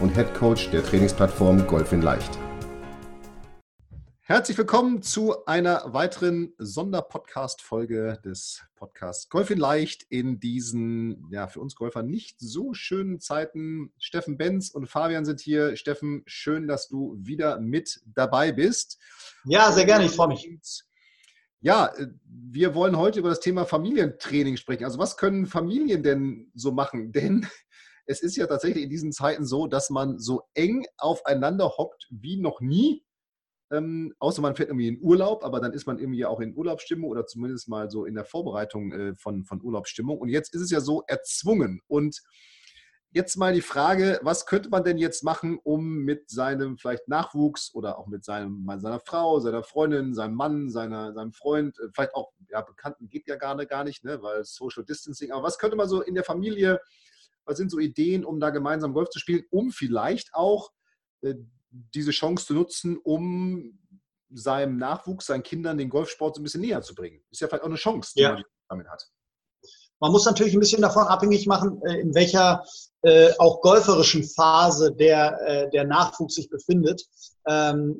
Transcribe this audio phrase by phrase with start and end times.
[0.00, 2.38] und Head Coach der Trainingsplattform Golf in Leicht.
[4.20, 11.60] Herzlich willkommen zu einer weiteren Sonderpodcast-Folge des Podcasts Golf in Leicht in diesen, ja, für
[11.60, 13.92] uns Golfer nicht so schönen Zeiten.
[13.98, 15.76] Steffen Benz und Fabian sind hier.
[15.76, 18.98] Steffen, schön, dass du wieder mit dabei bist.
[19.44, 20.48] Ja, sehr gerne, ich freue mich.
[21.62, 21.92] Ja,
[22.24, 24.84] wir wollen heute über das Thema Familientraining sprechen.
[24.84, 27.12] Also was können Familien denn so machen?
[27.12, 27.46] Denn
[28.06, 32.38] es ist ja tatsächlich in diesen Zeiten so, dass man so eng aufeinander hockt wie
[32.38, 33.04] noch nie.
[33.72, 37.08] Ähm, außer man fährt irgendwie in Urlaub, aber dann ist man irgendwie auch in Urlaubsstimmung
[37.08, 40.18] oder zumindest mal so in der Vorbereitung äh, von, von Urlaubsstimmung.
[40.18, 41.80] Und jetzt ist es ja so erzwungen.
[41.86, 42.20] Und
[43.12, 47.74] jetzt mal die Frage, was könnte man denn jetzt machen, um mit seinem vielleicht Nachwuchs
[47.74, 52.14] oder auch mit seinem, seiner Frau, seiner Freundin, seinem Mann, seiner, seinem Freund, äh, vielleicht
[52.14, 55.58] auch ja, Bekannten geht ja gar nicht, gar nicht, ne, weil Social Distancing, aber was
[55.58, 56.80] könnte man so in der Familie
[57.50, 60.70] was sind so Ideen, um da gemeinsam Golf zu spielen, um vielleicht auch
[61.22, 61.34] äh,
[61.70, 63.78] diese Chance zu nutzen, um
[64.30, 67.22] seinem Nachwuchs, seinen Kindern den Golfsport so ein bisschen näher zu bringen?
[67.30, 68.32] Ist ja vielleicht auch eine Chance, die ja.
[68.32, 69.10] man damit hat.
[70.00, 72.64] Man muss natürlich ein bisschen davon abhängig machen, äh, in welcher
[73.02, 77.06] äh, auch golferischen Phase der, äh, der Nachwuchs sich befindet.
[77.46, 77.96] Ähm,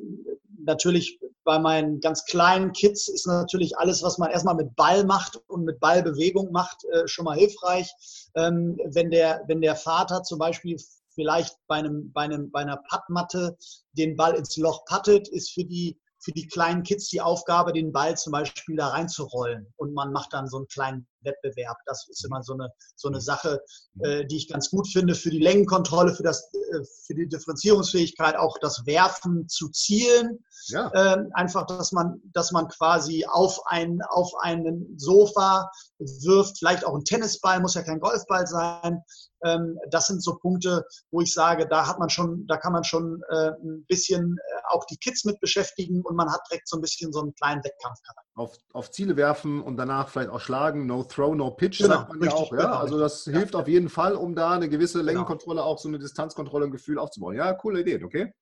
[0.64, 5.40] natürlich bei meinen ganz kleinen Kids ist natürlich alles, was man erstmal mit Ball macht
[5.48, 7.92] und mit Ballbewegung macht, äh, schon mal hilfreich.
[8.34, 10.76] Ähm, wenn, der, wenn der Vater zum Beispiel
[11.14, 13.56] vielleicht bei, einem, bei, einem, bei einer Puttmatte
[13.92, 17.92] den Ball ins Loch puttet, ist für die für die kleinen Kids die Aufgabe, den
[17.92, 19.72] Ball zum Beispiel da reinzurollen.
[19.76, 21.76] Und man macht dann so einen kleinen Wettbewerb.
[21.86, 23.60] Das ist immer so eine, so eine Sache,
[24.00, 28.36] äh, die ich ganz gut finde für die Längenkontrolle, für, das, äh, für die Differenzierungsfähigkeit,
[28.36, 30.44] auch das Werfen zu zielen.
[30.69, 30.91] Ja.
[30.94, 36.94] Ähm, einfach, dass man, dass man quasi auf ein, auf einen Sofa wirft, vielleicht auch
[36.94, 39.02] ein Tennisball, muss ja kein Golfball sein.
[39.44, 42.84] Ähm, das sind so Punkte, wo ich sage, da hat man schon, da kann man
[42.84, 46.76] schon äh, ein bisschen äh, auch die Kids mit beschäftigen und man hat direkt so
[46.76, 48.29] ein bisschen so einen kleinen Wettkampfcharakter.
[48.40, 52.08] Auf, auf Ziele werfen und danach vielleicht auch schlagen, no throw, no pitch, genau, sagt
[52.08, 52.50] man ja auch.
[52.52, 52.58] Ja?
[52.58, 55.10] Genau, also das ja, hilft auf jeden Fall, um da eine gewisse genau.
[55.10, 57.36] Längenkontrolle, auch so eine Distanzkontrolle, ein Gefühl aufzubauen.
[57.36, 58.32] Ja, coole Idee, okay?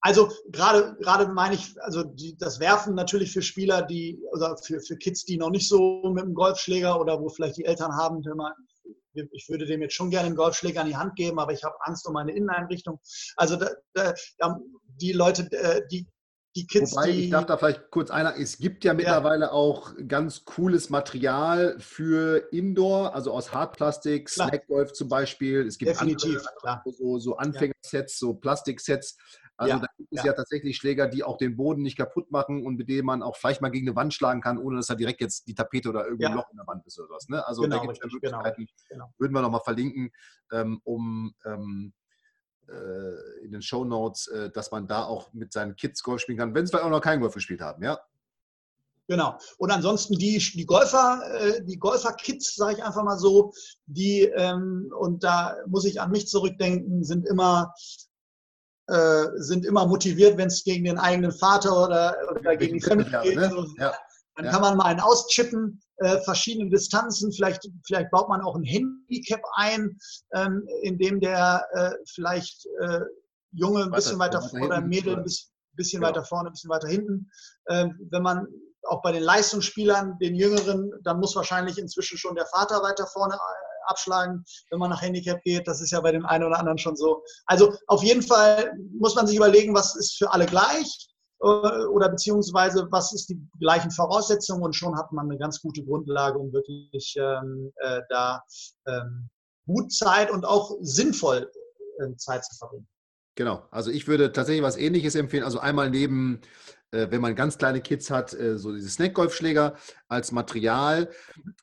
[0.00, 4.80] Also gerade gerade meine ich, also die, das Werfen natürlich für Spieler, die oder für,
[4.80, 8.22] für Kids, die noch nicht so mit dem Golfschläger oder wo vielleicht die Eltern haben,
[8.30, 8.54] immer,
[9.14, 11.74] ich würde dem jetzt schon gerne einen Golfschläger in die Hand geben, aber ich habe
[11.80, 13.00] Angst um meine Inneneinrichtung.
[13.36, 14.14] Also da, da,
[15.00, 16.06] die Leute, äh, die,
[16.56, 19.52] die Kids, Wobei, die, ich darf da vielleicht kurz einer, es gibt ja mittlerweile ja.
[19.52, 25.66] auch ganz cooles Material für Indoor, also aus Hartplastik, Snackgolf zum Beispiel.
[25.66, 29.18] Es gibt Definitiv, andere, so, so Anfängersets, so Plastiksets.
[29.58, 30.26] Also ja, da gibt es ja.
[30.26, 30.32] ja.
[30.32, 33.62] tatsächlich Schläger, die auch den Boden nicht kaputt machen und mit denen man auch vielleicht
[33.62, 36.32] mal gegen eine Wand schlagen kann, ohne dass da direkt jetzt die Tapete oder irgendein
[36.32, 36.36] ja.
[36.36, 37.28] Loch in der Wand ist oder was.
[37.28, 37.46] Ne?
[37.46, 40.10] Also genau, da gibt es ja genau, Möglichkeiten, genau, würden wir nochmal verlinken,
[40.52, 42.05] ähm, um ähm, äh,
[43.44, 46.54] in den Show Notes, äh, dass man da auch mit seinen Kids Golf spielen kann,
[46.54, 47.98] wenn sie vielleicht auch noch keinen Golf gespielt haben, ja?
[49.08, 49.38] Genau.
[49.58, 53.52] Und ansonsten die, die Golfer, äh, die Golfer-Kids, sage ich einfach mal so,
[53.86, 57.72] die, ähm, und da muss ich an mich zurückdenken, sind immer
[58.88, 63.20] äh, sind immer motiviert, wenn es gegen den eigenen Vater oder, oder gegen die Familie
[63.22, 63.36] geht.
[63.36, 63.66] Ne?
[63.78, 63.92] Ja.
[64.36, 64.50] Dann ja.
[64.52, 67.32] kann man mal einen auschippen, äh, verschiedene Distanzen.
[67.32, 69.98] Vielleicht, vielleicht baut man auch ein Handicap ein,
[70.34, 73.00] ähm, in dem der äh, vielleicht äh,
[73.52, 76.10] Junge ein bisschen weiter, weiter vorne oder Mädel ein bisschen, bisschen genau.
[76.10, 77.30] weiter vorne, ein bisschen weiter hinten.
[77.68, 78.46] Ähm, wenn man
[78.82, 83.36] auch bei den Leistungsspielern, den Jüngeren, dann muss wahrscheinlich inzwischen schon der Vater weiter vorne
[83.86, 85.66] abschlagen, wenn man nach Handicap geht.
[85.66, 87.22] Das ist ja bei dem einen oder anderen schon so.
[87.46, 92.08] Also auf jeden Fall muss man sich überlegen, was ist für alle gleich äh, oder
[92.08, 96.52] beziehungsweise was ist die gleichen Voraussetzungen und schon hat man eine ganz gute Grundlage, um
[96.52, 98.42] wirklich ähm, äh, da
[98.86, 99.28] ähm,
[99.66, 101.50] gut Zeit und auch sinnvoll
[101.98, 102.88] äh, Zeit zu verbringen.
[103.34, 105.44] Genau, also ich würde tatsächlich was Ähnliches empfehlen.
[105.44, 106.75] Also einmal neben äh,
[107.10, 109.76] wenn man ganz kleine Kids hat, äh, so diese Snackgolfschläger
[110.08, 111.10] als Material.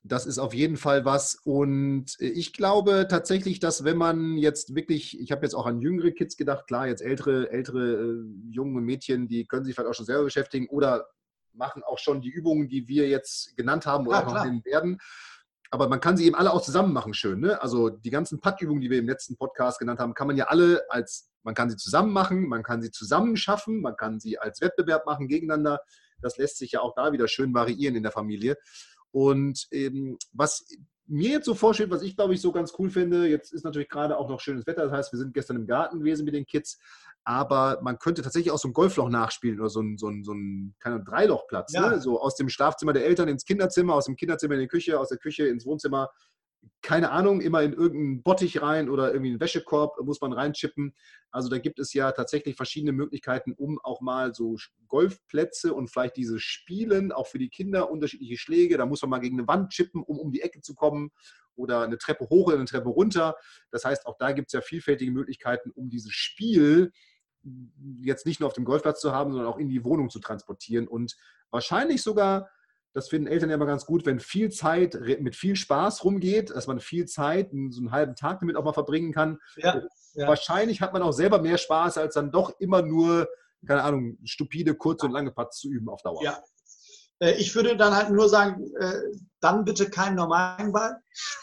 [0.03, 1.39] Das ist auf jeden Fall was.
[1.43, 5.81] Und äh, ich glaube tatsächlich, dass wenn man jetzt wirklich, ich habe jetzt auch an
[5.81, 10.05] jüngere Kids gedacht, klar, jetzt ältere, ältere junge Mädchen, die können sich vielleicht auch schon
[10.05, 11.07] selber beschäftigen oder
[11.53, 14.99] machen auch schon die Übungen, die wir jetzt genannt haben oder ja, noch nehmen werden.
[15.71, 17.39] aber man kann sie eben alle auch zusammen machen, schön.
[17.39, 17.61] Ne?
[17.61, 20.83] Also die ganzen Puttübungen, die wir im letzten Podcast genannt haben, kann man ja alle
[20.89, 24.61] als, man kann sie zusammen machen, man kann sie zusammen schaffen, man kann sie als
[24.61, 25.79] Wettbewerb machen gegeneinander.
[26.21, 28.57] Das lässt sich ja auch da wieder schön variieren in der Familie.
[29.11, 30.65] Und ähm, was
[31.05, 33.89] mir jetzt so vorstellt, was ich glaube ich so ganz cool finde, jetzt ist natürlich
[33.89, 36.45] gerade auch noch schönes Wetter, das heißt, wir sind gestern im Garten gewesen mit den
[36.45, 36.79] Kids,
[37.25, 40.33] aber man könnte tatsächlich auch so ein Golfloch nachspielen oder so ein, so ein, so
[40.33, 41.89] ein keine Dreilochplatz, ja.
[41.89, 42.01] ne?
[42.01, 45.09] so aus dem Schlafzimmer der Eltern ins Kinderzimmer, aus dem Kinderzimmer in die Küche, aus
[45.09, 46.09] der Küche ins Wohnzimmer
[46.81, 50.93] keine Ahnung, immer in irgendeinen Bottich rein oder irgendwie einen Wäschekorb muss man reinchippen.
[51.31, 54.57] Also da gibt es ja tatsächlich verschiedene Möglichkeiten, um auch mal so
[54.87, 58.77] Golfplätze und vielleicht diese Spielen, auch für die Kinder, unterschiedliche Schläge.
[58.77, 61.11] Da muss man mal gegen eine Wand chippen, um um die Ecke zu kommen
[61.55, 63.35] oder eine Treppe hoch oder eine Treppe runter.
[63.71, 66.91] Das heißt, auch da gibt es ja vielfältige Möglichkeiten, um dieses Spiel
[68.01, 70.87] jetzt nicht nur auf dem Golfplatz zu haben, sondern auch in die Wohnung zu transportieren
[70.87, 71.15] und
[71.49, 72.49] wahrscheinlich sogar
[72.93, 76.67] das finden Eltern ja immer ganz gut, wenn viel Zeit mit viel Spaß rumgeht, dass
[76.67, 79.39] man viel Zeit, so einen halben Tag damit auch mal verbringen kann.
[79.55, 79.81] Ja,
[80.13, 80.27] ja.
[80.27, 83.27] Wahrscheinlich hat man auch selber mehr Spaß, als dann doch immer nur,
[83.65, 86.23] keine Ahnung, stupide, kurze und lange Putts zu üben auf Dauer.
[86.23, 86.39] Ja,
[87.19, 88.93] äh, ich würde dann halt nur sagen, äh,
[89.43, 90.97] dann bitte keinen normalen Ball,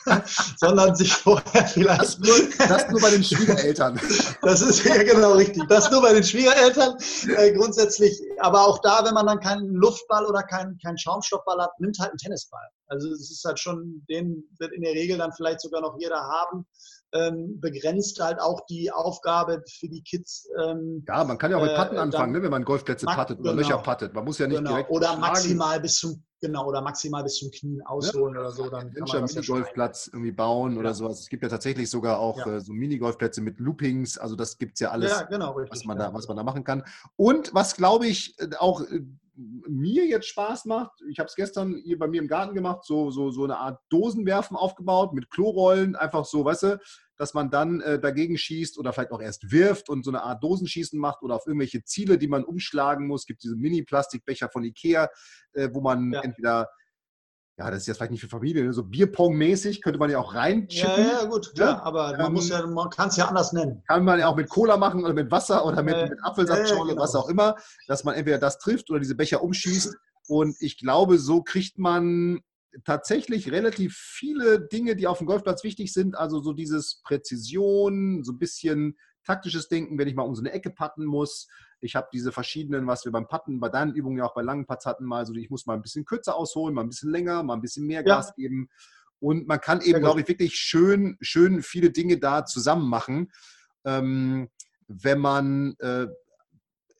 [0.57, 2.01] sondern sich vorher vielleicht.
[2.01, 4.01] Das nur, das nur bei den Schwiegereltern.
[4.43, 5.63] Das ist ja genau richtig.
[5.69, 6.97] Das nur bei den Schwiegereltern.
[7.37, 11.79] Äh, grundsätzlich, aber auch da, wenn man dann keinen Luftball oder keinen, keinen Schaumstoffball hat,
[11.79, 12.67] nimmt halt einen Tennisball.
[12.89, 16.21] Also es ist halt schon, den wird in der Regel dann vielleicht sogar noch jeder
[16.21, 16.67] haben
[17.13, 20.49] ähm, begrenzt halt auch die Aufgabe für die Kids.
[20.63, 23.41] Ähm, ja, man kann ja auch mit Patten äh, anfangen, ne, wenn man Golfplätze pattet
[23.41, 24.15] oder genau, Löcher pattet.
[24.15, 24.71] Man muss ja nicht genau.
[24.71, 24.91] direkt.
[24.91, 28.41] Oder maximal bis zum genau oder maximal bis zum Knien ausholen ja.
[28.41, 28.69] oder so.
[28.69, 30.81] Dann kann man Minigolfplatz ja irgendwie bauen ja.
[30.81, 31.21] oder sowas.
[31.21, 34.19] Es gibt ja tatsächlich sogar auch äh, so Minigolfplätze mit Loopings.
[34.19, 36.65] Also das gibt es ja alles, genau, richtig, was, man da, was man da machen
[36.65, 36.85] kann.
[37.17, 39.03] Und was glaube ich äh, auch äh,
[39.37, 43.11] mir jetzt Spaß macht, ich habe es gestern hier bei mir im Garten gemacht, so,
[43.11, 46.81] so, so eine Art Dosenwerfen aufgebaut mit Klorollen, einfach so, weißt du,
[47.21, 50.43] dass man dann äh, dagegen schießt oder vielleicht auch erst wirft und so eine Art
[50.43, 53.23] Dosenschießen macht oder auf irgendwelche Ziele, die man umschlagen muss.
[53.23, 55.11] Es gibt diese Mini-Plastikbecher von Ikea,
[55.53, 56.23] äh, wo man ja.
[56.23, 56.71] entweder
[57.59, 58.73] ja, das ist jetzt vielleicht nicht für Familie, ne?
[58.73, 61.05] so Bierpong-mäßig könnte man ja auch reinchippen.
[61.05, 61.83] Ja, ja, gut, klar, ja?
[61.83, 63.83] aber man, ähm, ja, man kann es ja anders nennen.
[63.87, 66.93] Kann man ja auch mit Cola machen oder mit Wasser oder mit, äh, mit Apfelsaftschorle,
[66.93, 67.03] äh, genau.
[67.03, 67.55] was auch immer,
[67.87, 69.95] dass man entweder das trifft oder diese Becher umschießt.
[70.27, 72.41] Und ich glaube, so kriegt man
[72.85, 76.17] tatsächlich relativ viele Dinge, die auf dem Golfplatz wichtig sind.
[76.17, 80.53] Also so dieses Präzision, so ein bisschen taktisches Denken, wenn ich mal um so eine
[80.53, 81.49] Ecke patten muss.
[81.81, 84.67] Ich habe diese verschiedenen, was wir beim Patten, bei deinen Übungen ja auch bei langen
[84.67, 87.43] Putts hatten, mal so, ich muss mal ein bisschen kürzer ausholen, mal ein bisschen länger,
[87.43, 88.35] mal ein bisschen mehr Gas ja.
[88.37, 88.69] geben.
[89.19, 93.31] Und man kann eben, glaube ich, wirklich schön, schön viele Dinge da zusammen machen.
[93.85, 94.49] Ähm,
[94.89, 96.07] wenn man äh,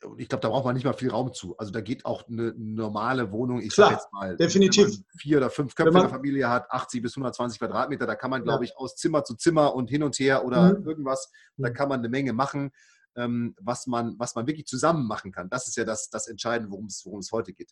[0.03, 1.57] und ich glaube, da braucht man nicht mal viel Raum zu.
[1.57, 4.85] Also da geht auch eine normale Wohnung, ich sage jetzt mal, definitiv.
[4.85, 8.15] Wenn man vier oder fünf Köpfe in der Familie hat, 80 bis 120 Quadratmeter, da
[8.15, 10.87] kann man, glaube ich, aus Zimmer zu Zimmer und hin und her oder mhm.
[10.87, 11.73] irgendwas, da mhm.
[11.73, 12.71] kann man eine Menge machen,
[13.15, 15.49] ähm, was, man, was man wirklich zusammen machen kann.
[15.49, 17.71] Das ist ja das, das Entscheidende, worum es, worum es heute geht.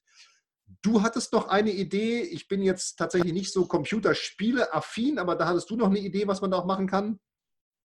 [0.81, 2.21] Du hattest noch eine Idee.
[2.21, 6.41] Ich bin jetzt tatsächlich nicht so Computerspiele-affin, aber da hattest du noch eine Idee, was
[6.41, 7.19] man da auch machen kann?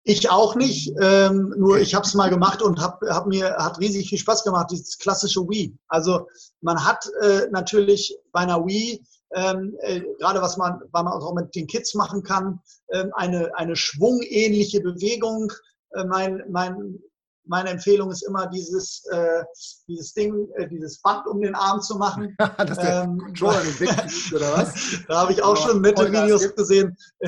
[0.06, 3.80] Ich auch nicht, ähm, nur ich habe es mal gemacht und hab, hab mir hat
[3.80, 5.78] riesig viel Spaß gemacht, dieses klassische Wii.
[5.88, 6.28] Also
[6.60, 9.02] man hat äh, natürlich bei einer Wii,
[9.34, 12.60] ähm, äh, gerade was man, was man auch mit den Kids machen kann,
[12.92, 15.52] ähm, eine, eine schwungähnliche Bewegung.
[15.92, 17.00] Äh, mein, mein
[17.46, 19.44] meine Empfehlung ist immer, dieses, äh,
[19.88, 22.36] dieses Ding, äh, dieses Band um den Arm zu machen.
[22.58, 24.74] Dass der ähm, Controller wegfliegt, oder was?
[25.08, 26.96] da habe ich auch schon nette Videos gesehen.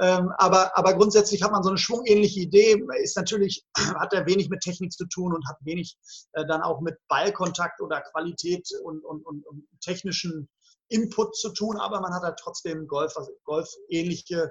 [0.00, 2.82] ähm, aber, aber grundsätzlich hat man so eine schwungähnliche Idee.
[3.02, 3.64] Ist natürlich,
[3.98, 5.96] hat er wenig mit Technik zu tun und hat wenig
[6.32, 10.48] äh, dann auch mit Ballkontakt oder Qualität und, und, und, und technischen
[10.88, 13.14] Input zu tun, aber man hat halt trotzdem Golf,
[13.44, 14.48] Golf-ähnliche äh,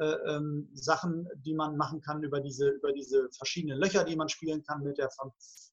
[0.00, 4.62] ähm, Sachen, die man machen kann über diese, über diese verschiedenen Löcher, die man spielen
[4.64, 5.10] kann mit der,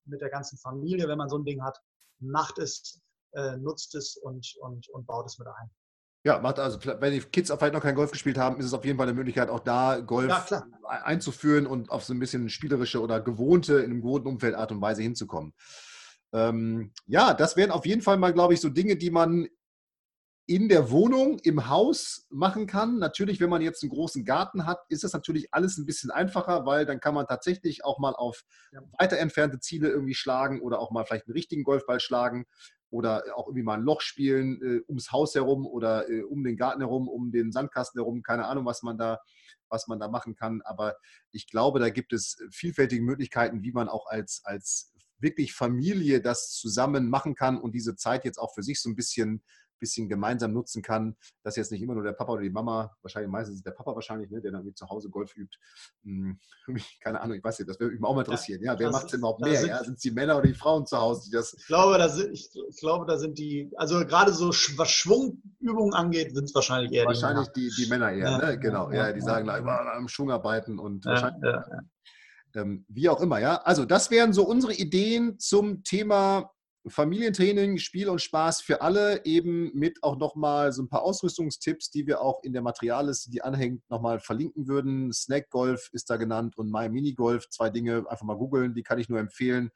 [0.05, 1.79] mit der ganzen Familie, wenn man so ein Ding hat.
[2.19, 3.01] Macht es,
[3.33, 5.69] äh, nutzt es und, und, und baut es mit ein.
[6.25, 8.83] Ja, macht also, wenn die Kids vielleicht noch kein Golf gespielt haben, ist es auf
[8.83, 13.01] jeden Fall eine Möglichkeit, auch da Golf ja, einzuführen und auf so ein bisschen spielerische
[13.01, 15.53] oder gewohnte, in einem gewohnten Umfeld Art und Weise hinzukommen.
[16.33, 19.47] Ähm, ja, das wären auf jeden Fall mal, glaube ich, so Dinge, die man
[20.49, 22.97] in der Wohnung, im Haus machen kann.
[22.97, 26.65] Natürlich, wenn man jetzt einen großen Garten hat, ist das natürlich alles ein bisschen einfacher,
[26.65, 28.43] weil dann kann man tatsächlich auch mal auf
[28.97, 32.47] weiter entfernte Ziele irgendwie schlagen oder auch mal vielleicht einen richtigen Golfball schlagen
[32.89, 36.57] oder auch irgendwie mal ein Loch spielen äh, ums Haus herum oder äh, um den
[36.57, 38.23] Garten herum, um den Sandkasten herum.
[38.23, 39.19] Keine Ahnung, was man da
[39.69, 40.63] was man da machen kann.
[40.63, 40.95] Aber
[41.29, 46.49] ich glaube, da gibt es vielfältige Möglichkeiten, wie man auch als, als wirklich Familie das
[46.53, 49.43] zusammen machen kann und diese Zeit jetzt auch für sich so ein bisschen
[49.79, 53.31] bisschen gemeinsam nutzen kann, dass jetzt nicht immer nur der Papa oder die Mama, wahrscheinlich
[53.31, 55.57] meistens ist der Papa wahrscheinlich, ne, der dann irgendwie zu Hause Golf übt.
[56.03, 56.39] Hm,
[57.01, 58.61] keine Ahnung, ich weiß nicht, das würde mich auch mal interessieren.
[58.61, 59.59] Ja, ja wer macht es überhaupt mehr?
[59.59, 59.81] Sind, ja?
[59.81, 61.53] Es die Männer oder die Frauen zu Hause, die das.
[61.53, 65.93] Ich glaube, da sind, ich, ich glaube, da sind die, also gerade so was Schwungübungen
[65.93, 67.71] angeht, sind es wahrscheinlich eher wahrscheinlich die Männer.
[67.75, 68.59] Die, die Männer eher, ja, ne?
[68.59, 68.91] genau.
[68.91, 71.55] Ja, die sagen, immer am Schwung arbeiten und wahrscheinlich.
[72.55, 73.57] Ähm, wie auch immer, ja.
[73.61, 76.51] Also, das wären so unsere Ideen zum Thema
[76.87, 82.07] Familientraining, Spiel und Spaß für alle, eben mit auch nochmal so ein paar Ausrüstungstipps, die
[82.07, 85.11] wir auch in der Materialliste, die anhängt, nochmal verlinken würden.
[85.11, 88.83] Snack Golf ist da genannt und My Mini Golf, zwei Dinge, einfach mal googeln, die
[88.83, 89.71] kann ich nur empfehlen.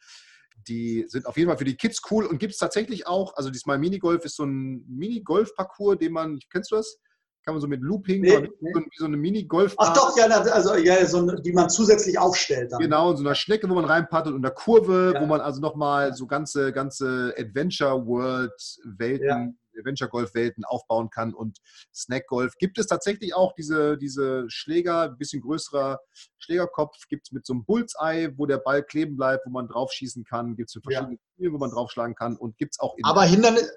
[0.68, 3.50] Die sind auf jeden Fall für die Kids cool und gibt es tatsächlich auch, also
[3.50, 7.00] dieses My Mini Golf ist so ein Mini-Golf-Parcours, den man, kennst du das?
[7.44, 8.74] Kann man so mit Looping, nee, nee.
[8.74, 9.76] wie so eine Mini-Golf.
[9.78, 12.72] Ach doch, ja, also ja, so eine, die man zusätzlich aufstellt.
[12.72, 12.80] Dann.
[12.80, 15.22] Genau, in so einer Schnecke, wo man reinpaddelt und einer Kurve, ja.
[15.22, 19.80] wo man also nochmal so ganze, ganze Adventure World-Welten, ja.
[19.80, 21.34] Adventure Golf-Welten aufbauen kann.
[21.34, 21.58] Und
[21.94, 26.00] Snack Golf gibt es tatsächlich auch diese, diese Schläger, ein bisschen größerer
[26.38, 29.92] Schlägerkopf, gibt es mit so einem Bullseye, wo der Ball kleben bleibt, wo man drauf
[29.92, 31.18] schießen kann, gibt es verschiedene.
[31.34, 33.70] Spiele, wo man draufschlagen kann und gibt es auch in Aber Hindernis,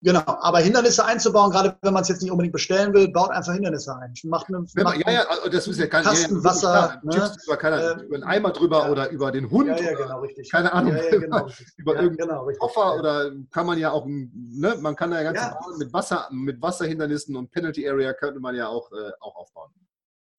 [0.00, 3.52] Genau, aber Hindernisse einzubauen, gerade wenn man es jetzt nicht unbedingt bestellen will, baut einfach
[3.52, 4.14] Hindernisse ein.
[4.24, 7.00] Macht eine, macht ja, ja, also das ist ja kein Kasten Wasser.
[7.02, 7.32] Ne?
[7.44, 8.90] Über, keine, äh, über einen Eimer drüber ja.
[8.92, 9.68] oder über den Hund.
[9.68, 10.52] Ja, ja, genau, richtig.
[10.52, 10.94] Keine Ahnung.
[10.94, 14.94] Ja, ja, genau, über ja, irgendeinen genau, Koffer oder kann man ja auch, ne, man
[14.94, 18.92] kann da ja ganz mit Wasser, mit Wasserhindernissen und Penalty Area könnte man ja auch,
[18.92, 19.72] äh, auch aufbauen.